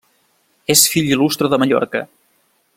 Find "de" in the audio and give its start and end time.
1.55-1.61